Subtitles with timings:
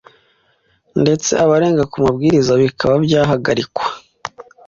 [1.01, 3.85] ndetse abarenga ku mabwiriza bikaba byahagarikwa.